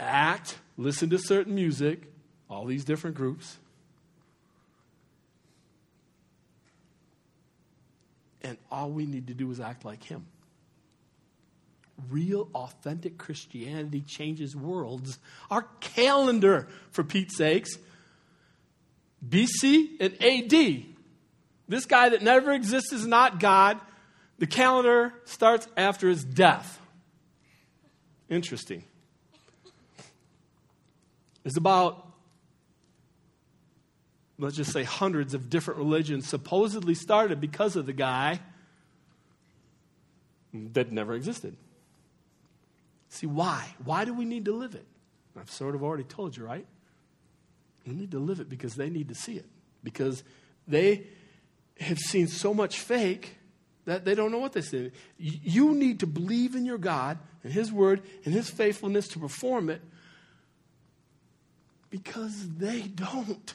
[0.00, 2.10] act, listen to certain music,
[2.48, 3.58] all these different groups.
[8.40, 10.24] And all we need to do is act like Him.
[12.08, 15.18] Real, authentic Christianity changes worlds.
[15.50, 17.76] Our calendar, for Pete's sakes,
[19.26, 20.84] BC and AD.
[21.66, 23.78] This guy that never exists is not God.
[24.38, 26.80] The calendar starts after his death.
[28.30, 28.84] Interesting.
[31.44, 32.08] It's about
[34.38, 38.40] let's just say hundreds of different religions supposedly started because of the guy
[40.52, 41.56] that never existed.
[43.10, 43.74] See, why?
[43.84, 44.86] Why do we need to live it?
[45.38, 46.66] I've sort of already told you, right?
[47.86, 49.46] We need to live it because they need to see it.
[49.82, 50.22] Because
[50.66, 51.06] they
[51.80, 53.36] have seen so much fake
[53.86, 54.90] that they don't know what they see.
[55.16, 59.70] You need to believe in your God and His Word and His faithfulness to perform
[59.70, 59.80] it
[61.90, 63.54] because they don't.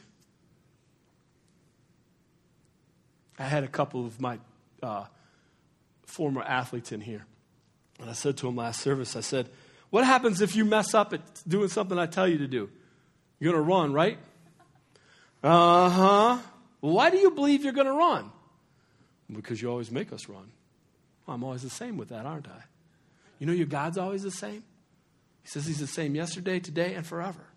[3.37, 4.39] I had a couple of my
[4.81, 5.05] uh,
[6.05, 7.25] former athletes in here.
[7.99, 9.49] And I said to them last service, I said,
[9.89, 12.69] What happens if you mess up at doing something I tell you to do?
[13.39, 14.17] You're going to run, right?
[15.43, 16.37] Uh huh.
[16.79, 18.31] Why do you believe you're going to run?
[19.31, 20.51] Because you always make us run.
[21.25, 22.63] Well, I'm always the same with that, aren't I?
[23.39, 24.63] You know, your God's always the same?
[25.41, 27.47] He says He's the same yesterday, today, and forever.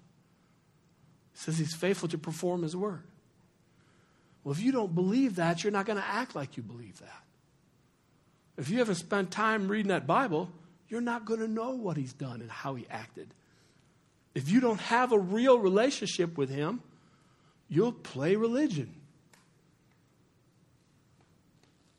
[1.36, 3.04] Says He's faithful to perform His word.
[4.42, 7.22] Well, if you don't believe that, you're not going to act like you believe that.
[8.56, 10.50] If you haven't spent time reading that Bible,
[10.88, 13.28] you're not going to know what he's done and how he acted.
[14.34, 16.80] If you don't have a real relationship with him,
[17.68, 18.94] you'll play religion.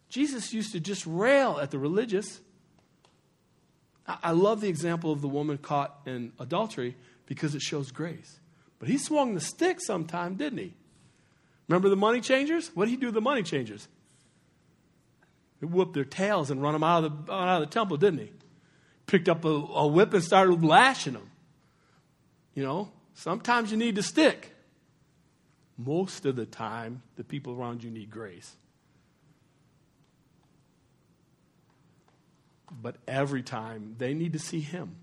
[0.10, 2.40] Jesus used to just rail at the religious.
[4.08, 6.96] I love the example of the woman caught in adultery
[7.26, 8.40] because it shows grace.
[8.80, 10.74] But he swung the stick sometime, didn't he?
[11.68, 12.72] Remember the money changers?
[12.74, 13.88] What did he do to the money changers?
[15.60, 18.20] He whooped their tails and run them out of the, out of the temple, didn't
[18.20, 18.32] he?
[19.08, 21.30] Picked up a, a whip and started lashing them.
[22.54, 24.54] You know, sometimes you need to stick.
[25.78, 28.56] Most of the time, the people around you need grace.
[32.72, 34.96] But every time, they need to see Him.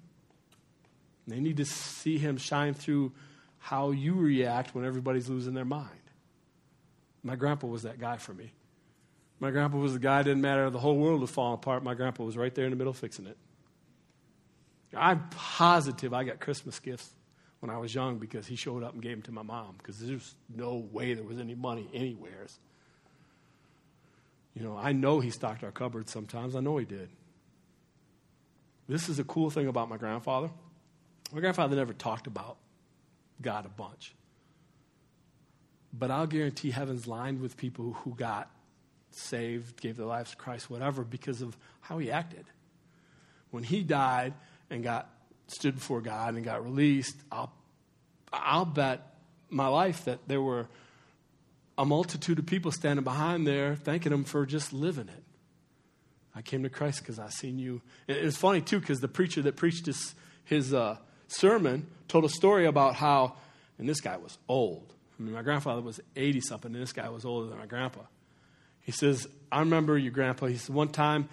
[1.26, 3.12] They need to see Him shine through
[3.64, 5.88] how you react when everybody's losing their mind.
[7.22, 8.52] My grandpa was that guy for me.
[9.40, 11.82] My grandpa was the guy, didn't matter, the whole world was falling apart.
[11.82, 13.38] My grandpa was right there in the middle fixing it.
[14.94, 17.08] I'm positive I got Christmas gifts
[17.60, 19.98] when I was young because he showed up and gave them to my mom because
[19.98, 22.58] there's no way there was any money anywheres.
[24.54, 26.54] You know, I know he stocked our cupboards sometimes.
[26.54, 27.08] I know he did.
[28.90, 30.50] This is a cool thing about my grandfather.
[31.32, 32.58] My grandfather never talked about
[33.44, 34.14] God a bunch.
[35.92, 38.50] But I'll guarantee heaven's lined with people who got
[39.12, 42.44] saved, gave their lives to Christ, whatever, because of how he acted.
[43.50, 44.34] When he died
[44.70, 45.08] and got
[45.46, 47.52] stood before God and got released, I'll,
[48.32, 49.14] I'll bet
[49.50, 50.66] my life that there were
[51.78, 55.22] a multitude of people standing behind there thanking him for just living it.
[56.34, 57.80] I came to Christ because I seen you.
[58.08, 60.96] And it was funny, too, because the preacher that preached his, his uh,
[61.36, 63.34] sermon told a story about how,
[63.78, 64.92] and this guy was old.
[65.18, 68.00] I mean, my grandfather was 80 something, and this guy was older than my grandpa.
[68.80, 70.46] He says, I remember your grandpa.
[70.46, 71.28] He said, one time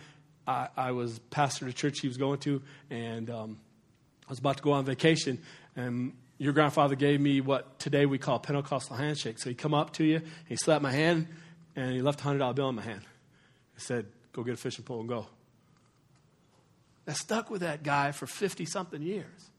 [0.47, 3.59] I, I was pastor a church he was going to, and um,
[4.27, 5.39] I was about to go on vacation,
[5.75, 9.39] and your grandfather gave me what today we call Pentecostal handshake.
[9.39, 11.27] So he come up to you, he slapped my hand,
[11.75, 13.01] and he left a $100 bill in my hand.
[13.75, 15.27] He said, go get a fishing pole and go.
[17.07, 19.49] I stuck with that guy for 50 something years.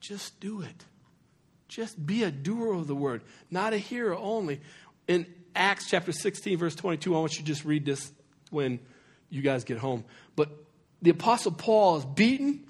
[0.00, 0.84] Just do it.
[1.68, 4.60] Just be a doer of the word, not a hearer only.
[5.06, 8.10] In Acts chapter 16, verse 22, I want you to just read this
[8.50, 8.80] when
[9.28, 10.04] you guys get home.
[10.34, 10.50] But
[11.00, 12.66] the Apostle Paul is beaten.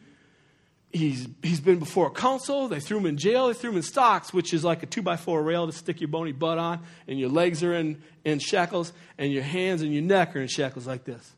[0.93, 2.69] He's, he's been before a council.
[2.69, 3.49] They threw him in jail.
[3.49, 6.01] They threw him in stocks, which is like a two by four rail to stick
[6.01, 6.81] your bony butt on.
[7.07, 10.49] And your legs are in, in shackles, and your hands and your neck are in
[10.49, 11.33] shackles like this.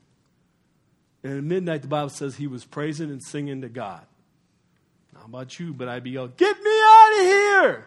[1.23, 4.05] And at midnight, the Bible says he was praising and singing to God.
[5.15, 5.73] How about you?
[5.73, 7.87] But I'd be yelling, Get me out of here!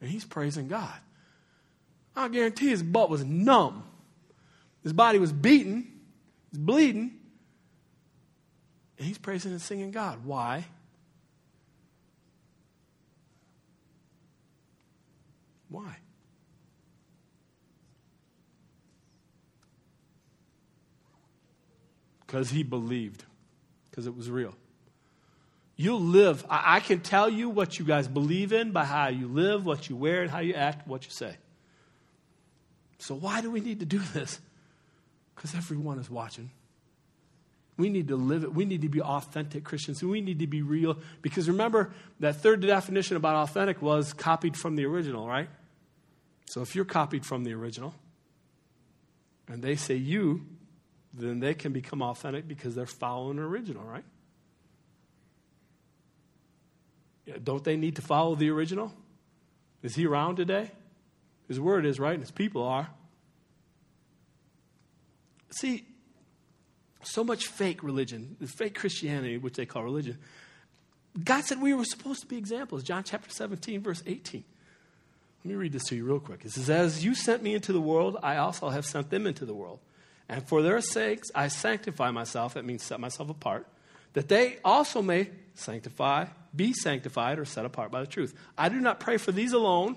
[0.00, 0.94] And he's praising God.
[2.14, 3.84] I guarantee his butt was numb.
[4.82, 5.86] His body was beaten,
[6.50, 7.12] he's bleeding.
[8.98, 10.24] And he's praising and singing God.
[10.24, 10.64] Why?
[15.68, 15.98] Why?
[22.26, 23.24] Because he believed,
[23.90, 24.54] because it was real.
[25.76, 26.44] You'll live.
[26.48, 29.90] I, I, can tell you what you guys believe in by how you live, what
[29.90, 31.36] you wear, and how you act, what you say.
[32.98, 34.40] So, why do we need to do this?
[35.34, 36.50] Because everyone is watching.
[37.76, 38.54] We need to live it.
[38.54, 40.02] We need to be authentic Christians.
[40.02, 40.96] We need to be real.
[41.20, 45.50] Because remember, that third definition about authentic was copied from the original, right?
[46.46, 47.94] So, if you're copied from the original,
[49.46, 50.46] and they say you,
[51.12, 54.04] then they can become authentic because they're following the original, right?
[57.42, 58.92] Don't they need to follow the original?
[59.82, 60.70] Is he around today?
[61.48, 62.14] His word is, right?
[62.14, 62.88] And his people are.
[65.50, 65.86] See,
[67.02, 70.18] so much fake religion, fake Christianity, which they call religion.
[71.22, 72.82] God said we were supposed to be examples.
[72.82, 74.44] John chapter 17, verse 18.
[75.44, 76.44] Let me read this to you real quick.
[76.44, 79.46] It says, As you sent me into the world, I also have sent them into
[79.46, 79.78] the world.
[80.28, 82.54] And for their sakes, I sanctify myself.
[82.54, 83.66] That means set myself apart
[84.14, 88.34] that they also may sanctify, be sanctified, or set apart by the truth.
[88.56, 89.96] I do not pray for these alone,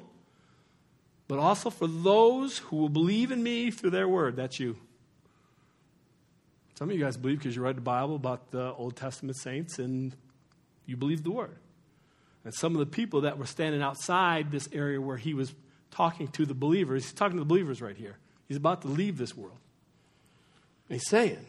[1.27, 4.35] but also for those who will believe in me through their word.
[4.35, 4.77] That's you.
[6.75, 9.79] Some of you guys believe because you read the Bible about the Old Testament saints
[9.79, 10.15] and
[10.85, 11.57] you believe the word.
[12.45, 15.53] And some of the people that were standing outside this area where he was
[15.91, 18.17] talking to the believers, he's talking to the believers right here.
[18.47, 19.57] He's about to leave this world.
[20.87, 21.45] And he's saying,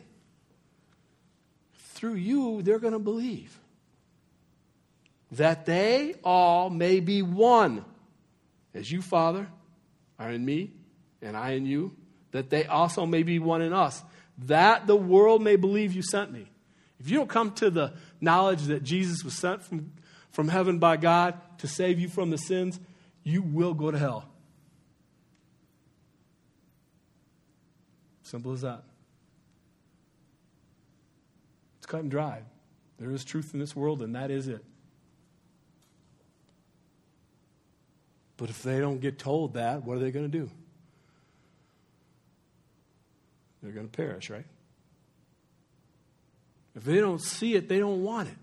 [1.75, 3.60] through you, they're going to believe.
[5.33, 7.85] That they all may be one,
[8.75, 9.49] as you, Father,
[10.19, 10.73] are in me,
[11.23, 11.97] and I in you,
[12.33, 14.03] that they also may be one in us,
[14.39, 16.47] that the world may believe you sent me.
[16.99, 19.93] If you don't come to the knowledge that Jesus was sent from,
[20.31, 22.79] from heaven by God to save you from the sins,
[23.23, 24.29] you will go to hell.
[28.23, 28.83] Simple as that.
[31.79, 32.43] It's cut and dry.
[32.99, 34.65] There is truth in this world, and that is it.
[38.41, 40.49] But if they don't get told that, what are they going to do?
[43.63, 44.47] They're going to perish, right?
[46.75, 48.35] If they don't see it, they don't want it.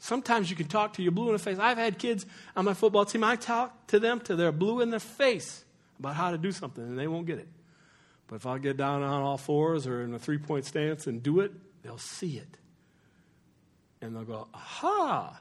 [0.00, 1.58] Sometimes you can talk to your blue in the face.
[1.60, 2.26] I've had kids
[2.56, 5.64] on my football team, I talk to them till they're blue in the face
[6.00, 7.46] about how to do something, and they won't get it.
[8.26, 11.22] But if I get down on all fours or in a three point stance and
[11.22, 11.52] do it,
[11.84, 12.58] they'll see it.
[14.02, 15.40] And they'll go, aha,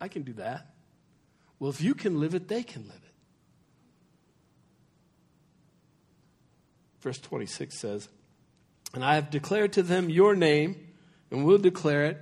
[0.00, 0.71] I can do that.
[1.62, 3.14] Well, if you can live it, they can live it.
[7.00, 8.08] Verse 26 says,
[8.94, 10.88] And I have declared to them your name,
[11.30, 12.18] and will declare it,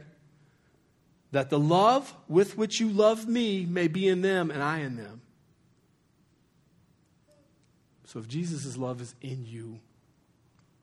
[1.32, 4.96] that the love with which you love me may be in them and I in
[4.96, 5.22] them.
[8.08, 9.80] So if Jesus' love is in you,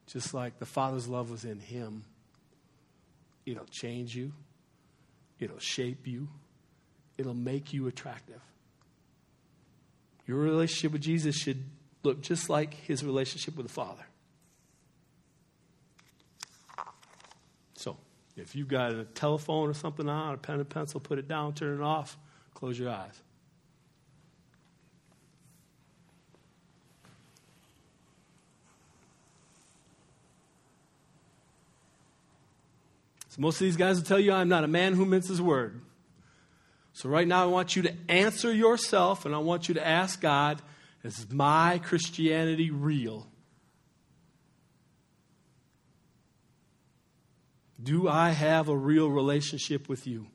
[0.07, 2.05] just like the Father's love was in him,
[3.45, 4.31] it'll change you,
[5.39, 6.27] it'll shape you,
[7.17, 8.41] it'll make you attractive.
[10.27, 11.63] Your relationship with Jesus should
[12.03, 14.05] look just like his relationship with the Father.
[17.75, 17.97] So,
[18.35, 21.53] if you've got a telephone or something on, a pen and pencil, put it down,
[21.53, 22.17] turn it off,
[22.53, 23.21] close your eyes.
[33.29, 35.79] So most of these guys will tell you I'm not a man who minces word.
[36.97, 40.19] So right now I want you to answer yourself and I want you to ask
[40.19, 40.59] God,
[41.03, 43.27] is my Christianity real?
[47.83, 50.25] Do I have a real relationship with you?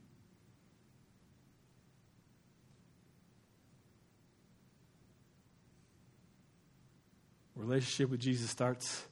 [7.56, 9.04] Relationship with Jesus starts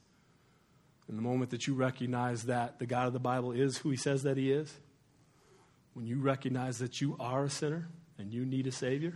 [1.08, 3.96] in the moment that you recognize that the God of the Bible is who he
[3.96, 4.72] says that he is.
[5.94, 7.88] When you recognize that you are a sinner
[8.18, 9.14] and you need a Savior,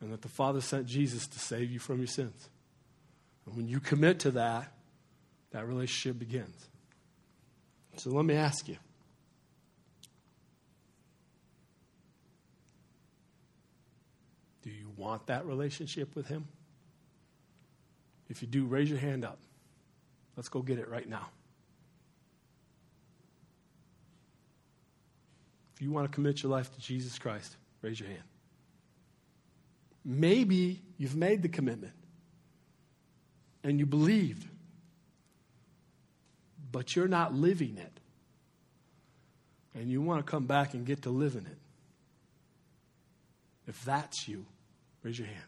[0.00, 2.48] and that the Father sent Jesus to save you from your sins.
[3.46, 4.72] And when you commit to that,
[5.50, 6.68] that relationship begins.
[7.96, 8.76] So let me ask you
[14.62, 16.46] Do you want that relationship with Him?
[18.28, 19.38] If you do, raise your hand up.
[20.36, 21.28] Let's go get it right now.
[25.78, 28.24] If you want to commit your life to Jesus Christ, raise your hand.
[30.04, 31.92] Maybe you've made the commitment
[33.62, 34.44] and you believed,
[36.72, 38.00] but you're not living it.
[39.72, 41.58] And you want to come back and get to living it.
[43.68, 44.46] If that's you,
[45.04, 45.38] raise your hand.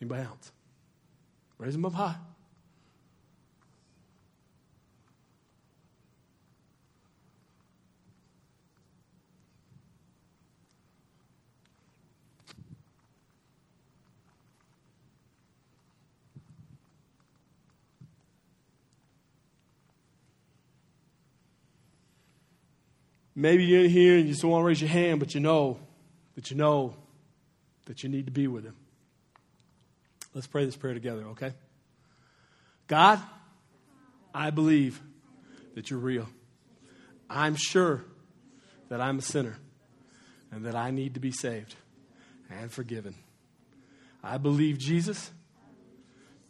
[0.00, 0.52] Anybody else?
[1.58, 2.14] Raise them up high.
[23.40, 25.78] Maybe you're in here and you just want to raise your hand, but you know
[26.34, 26.94] that you know
[27.86, 28.76] that you need to be with Him.
[30.34, 31.54] Let's pray this prayer together, okay?
[32.86, 33.18] God,
[34.34, 35.00] I believe
[35.74, 36.28] that you're real.
[37.30, 38.04] I'm sure
[38.90, 39.56] that I'm a sinner
[40.52, 41.74] and that I need to be saved
[42.50, 43.14] and forgiven.
[44.22, 45.30] I believe Jesus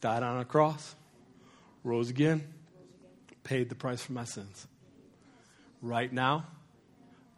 [0.00, 0.96] died on a cross,
[1.84, 2.42] rose again,
[3.44, 4.66] paid the price for my sins.
[5.80, 6.46] Right now,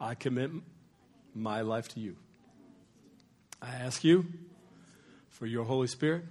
[0.03, 0.51] I commit
[1.33, 2.17] my life to you.
[3.63, 4.27] I ask you
[5.29, 6.25] for your Holy Spirit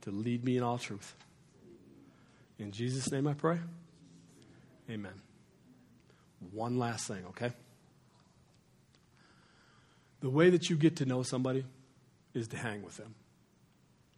[0.00, 1.14] to lead me in all truth.
[2.58, 3.60] In Jesus' name I pray.
[4.90, 5.12] Amen.
[6.50, 7.52] One last thing, okay?
[10.20, 11.64] The way that you get to know somebody
[12.34, 13.14] is to hang with them.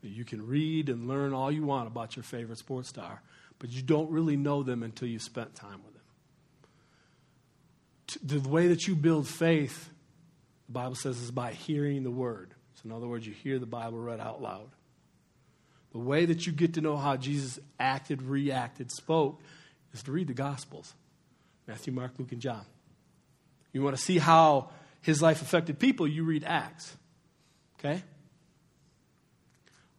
[0.01, 3.21] You can read and learn all you want about your favorite sports star,
[3.59, 6.00] but you don't really know them until you spent time with them.
[8.23, 9.91] The way that you build faith,
[10.67, 12.55] the Bible says, is by hearing the word.
[12.77, 14.71] So, in other words, you hear the Bible read out loud.
[15.93, 19.41] The way that you get to know how Jesus acted, reacted, spoke
[19.93, 20.95] is to read the Gospels
[21.67, 22.65] Matthew, Mark, Luke, and John.
[23.73, 24.71] You want to see how
[25.03, 26.97] his life affected people, you read Acts.
[27.79, 28.03] Okay?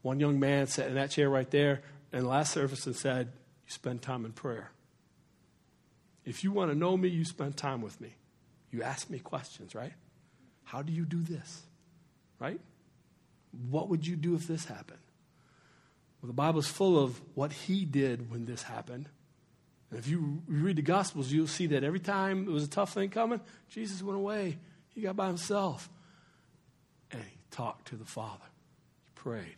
[0.01, 1.81] One young man sat in that chair right there
[2.11, 3.27] in the last service and said,
[3.65, 4.71] You spend time in prayer.
[6.25, 8.15] If you want to know me, you spend time with me.
[8.71, 9.93] You ask me questions, right?
[10.63, 11.63] How do you do this?
[12.39, 12.59] Right?
[13.69, 14.99] What would you do if this happened?
[16.21, 19.09] Well, the Bible is full of what he did when this happened
[19.91, 22.93] And if you read the Gospels, you'll see that every time there was a tough
[22.93, 24.57] thing coming, Jesus went away.
[24.95, 25.89] He got by himself.
[27.11, 28.45] And he talked to the Father.
[29.03, 29.55] He prayed.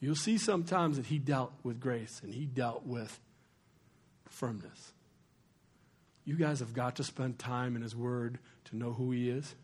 [0.00, 3.20] You'll see sometimes that he dealt with grace and he dealt with
[4.34, 4.92] firmness.
[6.24, 9.54] You guys have got to spend time in his word to know who he is.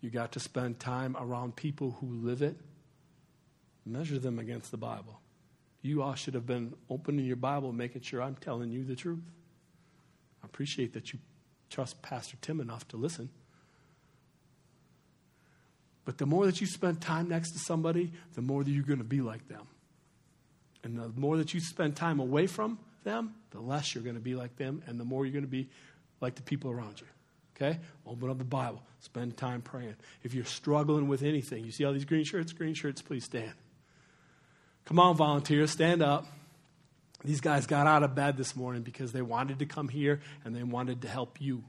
[0.00, 2.56] You got to spend time around people who live it.
[3.84, 5.20] Measure them against the Bible.
[5.82, 9.22] You all should have been opening your Bible, making sure I'm telling you the truth.
[10.42, 11.18] I appreciate that you
[11.68, 13.30] trust Pastor Tim enough to listen.
[16.04, 18.98] But the more that you spend time next to somebody, the more that you're going
[18.98, 19.66] to be like them.
[20.82, 24.20] And the more that you spend time away from them, the less you're going to
[24.20, 25.68] be like them, and the more you're going to be
[26.20, 27.06] like the people around you.
[27.56, 27.78] Okay?
[28.06, 28.82] Open up the Bible.
[29.00, 29.96] Spend time praying.
[30.22, 32.52] If you're struggling with anything, you see all these green shirts?
[32.52, 33.52] Green shirts, please stand.
[34.86, 36.26] Come on, volunteers, stand up.
[37.22, 40.56] These guys got out of bed this morning because they wanted to come here and
[40.56, 41.64] they wanted to help you.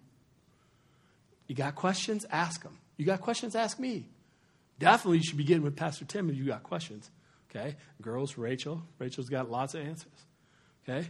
[1.48, 2.26] You got questions?
[2.32, 2.78] Ask them.
[2.96, 3.56] You got questions?
[3.56, 4.06] Ask me.
[4.80, 7.12] Definitely, you should begin with Pastor Tim if you got questions.
[7.54, 7.76] Okay?
[8.02, 8.82] Girls, Rachel.
[8.98, 10.26] Rachel's got lots of answers.
[10.88, 11.08] Okay?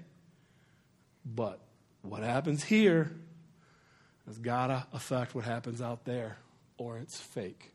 [1.24, 1.60] But
[2.02, 3.12] what happens here
[4.26, 6.38] has got to affect what happens out there,
[6.78, 7.72] or it's fake.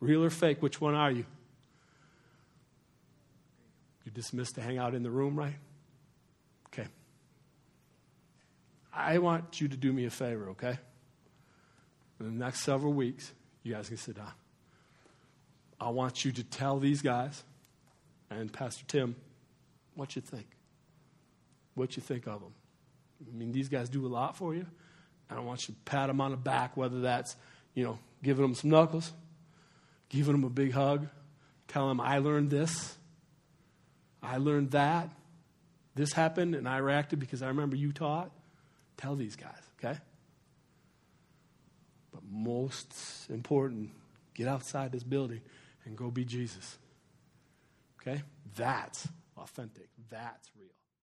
[0.00, 1.24] Real or fake, which one are you?
[4.04, 5.54] You're dismissed to hang out in the room, right?
[6.68, 6.88] Okay.
[8.92, 10.78] I want you to do me a favor, okay?
[12.18, 13.32] In the next several weeks,
[13.62, 14.32] you guys can sit down.
[15.82, 17.42] I want you to tell these guys
[18.30, 19.16] and Pastor Tim
[19.94, 20.46] what you think.
[21.74, 22.52] What you think of them.
[23.20, 24.64] I mean, these guys do a lot for you.
[25.28, 27.34] I want you to pat them on the back, whether that's,
[27.74, 29.12] you know, giving them some knuckles,
[30.08, 31.08] giving them a big hug,
[31.66, 32.96] tell them, I learned this,
[34.22, 35.08] I learned that,
[35.94, 38.30] this happened, and I reacted because I remember you taught.
[38.98, 39.98] Tell these guys, okay?
[42.12, 42.94] But most
[43.30, 43.90] important,
[44.34, 45.40] get outside this building
[45.84, 46.78] and go be Jesus.
[48.00, 48.22] Okay?
[48.56, 49.88] That's authentic.
[50.10, 50.68] That's real.